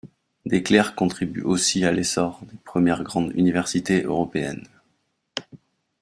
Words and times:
Des 0.47 0.63
clercs 0.63 0.95
contribuent 0.95 1.43
aussi 1.43 1.85
à 1.85 1.91
l'essor 1.91 2.39
des 2.51 2.57
premières 2.65 3.03
grandes 3.03 3.31
universités 3.35 4.01
européennes. 4.01 4.65